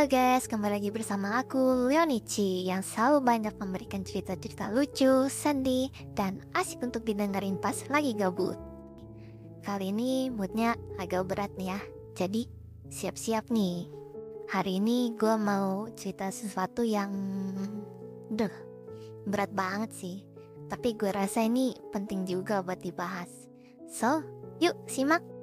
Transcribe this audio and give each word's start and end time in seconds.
Halo 0.00 0.16
guys, 0.16 0.48
kembali 0.48 0.80
lagi 0.80 0.88
bersama 0.88 1.44
aku 1.44 1.92
Leonici 1.92 2.64
yang 2.64 2.80
selalu 2.80 3.20
banyak 3.20 3.52
memberikan 3.60 4.00
cerita-cerita 4.00 4.72
lucu, 4.72 5.28
sedih, 5.28 5.92
dan 6.16 6.40
asik 6.56 6.80
untuk 6.80 7.04
didengarin 7.04 7.60
pas 7.60 7.76
lagi 7.92 8.16
gabut. 8.16 8.56
Kali 9.60 9.92
ini 9.92 10.32
moodnya 10.32 10.72
agak 10.96 11.28
berat 11.28 11.52
nih 11.60 11.76
ya, 11.76 11.80
jadi 12.16 12.48
siap-siap 12.88 13.52
nih. 13.52 13.92
Hari 14.48 14.80
ini 14.80 15.12
gue 15.20 15.36
mau 15.36 15.84
cerita 15.92 16.32
sesuatu 16.32 16.80
yang, 16.80 17.12
duh, 18.32 18.56
berat 19.28 19.52
banget 19.52 19.92
sih. 19.92 20.24
Tapi 20.72 20.96
gue 20.96 21.12
rasa 21.12 21.44
ini 21.44 21.76
penting 21.92 22.24
juga 22.24 22.64
buat 22.64 22.80
dibahas. 22.80 23.28
So, 23.84 24.24
yuk 24.64 24.80
simak! 24.88 25.39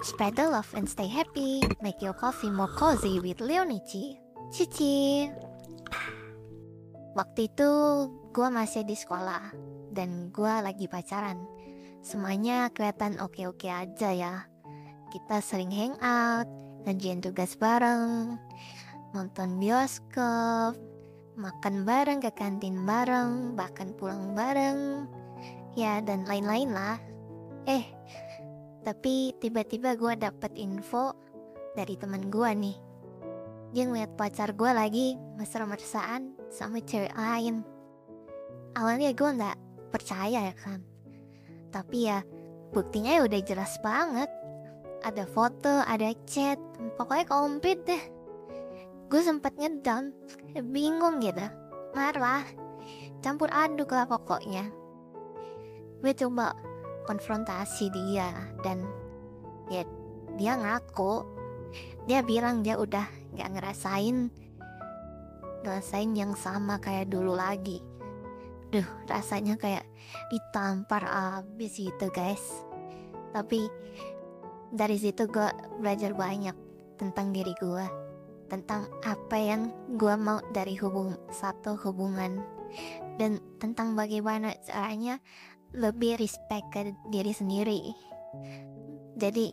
Spread 0.00 0.32
the 0.40 0.48
love 0.48 0.72
and 0.72 0.88
stay 0.88 1.04
happy. 1.04 1.60
Make 1.84 2.00
your 2.00 2.16
coffee 2.16 2.48
more 2.48 2.72
cozy 2.72 3.20
with 3.20 3.44
Leonici. 3.44 4.16
Cici. 4.48 5.28
Waktu 7.12 7.52
itu 7.52 7.70
gue 8.32 8.48
masih 8.48 8.88
di 8.88 8.96
sekolah 8.96 9.52
dan 9.92 10.32
gue 10.32 10.54
lagi 10.64 10.88
pacaran. 10.88 11.36
Semuanya 12.00 12.72
kelihatan 12.72 13.20
oke-oke 13.20 13.68
aja 13.68 14.08
ya. 14.16 14.48
Kita 15.12 15.44
sering 15.44 15.68
hangout, 15.68 16.48
ngerjain 16.88 17.20
tugas 17.20 17.60
bareng, 17.60 18.40
nonton 19.12 19.60
bioskop, 19.60 20.80
makan 21.36 21.84
bareng 21.84 22.24
ke 22.24 22.32
kantin 22.32 22.88
bareng, 22.88 23.52
bahkan 23.52 23.92
pulang 24.00 24.32
bareng, 24.32 25.04
ya 25.76 26.00
dan 26.00 26.24
lain-lain 26.24 26.72
lah. 26.72 26.96
Eh, 27.68 27.84
tapi 28.90 29.30
tiba-tiba 29.38 29.94
gue 29.94 30.18
dapet 30.18 30.50
info 30.58 31.14
dari 31.78 31.94
teman 31.94 32.26
gue 32.26 32.50
nih. 32.58 32.76
Dia 33.70 33.86
ngeliat 33.86 34.18
pacar 34.18 34.50
gue 34.50 34.66
lagi 34.66 35.14
mesra-mesraan 35.38 36.34
sama 36.50 36.82
cewek 36.82 37.14
lain. 37.14 37.62
Awalnya 38.74 39.14
gue 39.14 39.30
nggak 39.30 39.58
percaya 39.94 40.50
ya 40.50 40.54
kan. 40.58 40.82
Tapi 41.70 42.10
ya 42.10 42.26
buktinya 42.74 43.14
ya 43.14 43.30
udah 43.30 43.40
jelas 43.46 43.78
banget. 43.78 44.26
Ada 45.06 45.22
foto, 45.30 45.86
ada 45.86 46.10
chat, 46.26 46.58
pokoknya 46.98 47.30
komplit 47.30 47.86
deh. 47.86 48.02
Gue 49.06 49.22
sempet 49.22 49.54
ngedown, 49.54 50.10
bingung 50.66 51.22
gitu, 51.22 51.46
marah, 51.94 52.42
campur 53.22 53.54
aduk 53.54 53.94
lah 53.94 54.10
pokoknya. 54.10 54.66
Gue 56.02 56.10
coba 56.10 56.58
konfrontasi 57.06 57.92
dia 57.92 58.30
dan 58.64 58.84
ya 59.72 59.84
dia 60.36 60.56
ngaku. 60.56 61.38
Dia 62.08 62.24
bilang 62.26 62.66
dia 62.66 62.80
udah 62.80 63.06
gak 63.36 63.50
ngerasain 63.54 64.32
ngerasain 65.60 66.10
yang 66.16 66.32
sama 66.34 66.80
kayak 66.80 67.12
dulu 67.12 67.36
lagi. 67.36 67.84
Duh 68.72 68.86
rasanya 69.06 69.60
kayak 69.60 69.84
ditampar 70.32 71.04
abis 71.04 71.76
gitu 71.76 72.08
guys. 72.10 72.64
Tapi 73.30 73.68
dari 74.72 74.96
situ 74.96 75.28
gue 75.28 75.48
belajar 75.78 76.16
banyak 76.16 76.56
tentang 76.96 77.30
diri 77.34 77.52
gue 77.60 78.10
tentang 78.50 78.90
apa 79.06 79.38
yang 79.38 79.70
gue 79.94 80.14
mau 80.18 80.42
dari 80.50 80.74
hubung 80.74 81.14
satu 81.30 81.78
hubungan. 81.86 82.42
Dan 83.14 83.38
tentang 83.62 83.94
bagaimana 83.94 84.58
caranya 84.66 85.22
lebih 85.74 86.18
respect 86.18 86.66
ke 86.74 86.94
diri 87.10 87.32
sendiri. 87.34 87.80
Jadi 89.18 89.52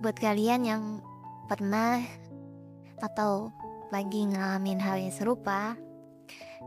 buat 0.00 0.16
kalian 0.16 0.62
yang 0.64 0.82
pernah 1.48 2.00
atau 3.00 3.52
lagi 3.90 4.28
ngalamin 4.28 4.80
hal 4.80 5.00
yang 5.00 5.14
serupa, 5.14 5.74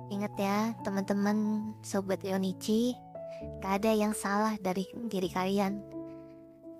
ingat 0.09 0.33
ya 0.35 0.73
teman-teman 0.83 1.72
sobat 1.85 2.22
Yonichi, 2.25 2.97
gak 3.61 3.84
ada 3.84 3.91
yang 3.94 4.13
salah 4.13 4.57
dari 4.59 4.85
diri 5.07 5.29
kalian. 5.29 5.79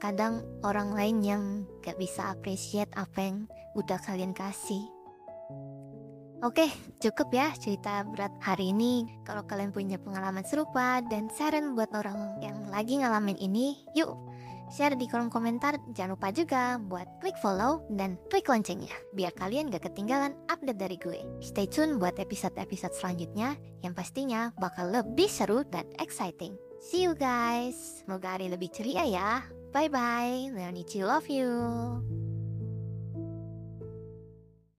Kadang 0.02 0.44
orang 0.68 0.92
lain 0.92 1.18
yang 1.24 1.44
gak 1.80 1.96
bisa 1.96 2.34
appreciate 2.34 2.92
apa 2.98 3.24
yang 3.24 3.38
udah 3.78 3.98
kalian 4.04 4.36
kasih. 4.36 4.84
Oke, 6.44 6.68
cukup 7.00 7.32
ya 7.32 7.56
cerita 7.56 8.04
berat 8.04 8.36
hari 8.44 8.76
ini. 8.76 9.08
Kalau 9.24 9.48
kalian 9.48 9.72
punya 9.72 9.96
pengalaman 9.96 10.44
serupa 10.44 11.00
dan 11.08 11.32
saran 11.32 11.72
buat 11.72 11.88
orang 11.96 12.44
yang 12.44 12.68
lagi 12.68 13.00
ngalamin 13.00 13.40
ini, 13.40 13.80
yuk 13.96 14.20
share 14.68 15.00
di 15.00 15.08
kolom 15.08 15.32
komentar. 15.32 15.80
Jangan 15.96 16.20
lupa 16.20 16.36
juga 16.36 16.76
buat 16.84 17.08
klik 17.24 17.40
follow 17.40 17.88
dan 17.96 18.20
klik 18.28 18.52
loncengnya 18.52 18.92
biar 19.16 19.32
kalian 19.40 19.72
gak 19.72 19.88
ketinggalan 19.88 20.36
update 20.52 20.84
dari 20.84 21.00
gue. 21.00 21.24
Stay 21.40 21.64
tune 21.64 21.96
buat 21.96 22.20
episode-episode 22.20 22.92
selanjutnya 22.92 23.56
yang 23.80 23.96
pastinya 23.96 24.52
bakal 24.60 24.92
lebih 24.92 25.32
seru 25.32 25.64
dan 25.72 25.88
exciting. 26.04 26.60
See 26.84 27.08
you 27.08 27.16
guys. 27.16 28.04
Semoga 28.04 28.36
hari 28.36 28.52
lebih 28.52 28.68
ceria 28.68 29.08
ya. 29.08 29.48
Bye 29.72 29.88
bye. 29.88 30.52
Leonici 30.52 31.00
love 31.08 31.32
you. 31.32 32.04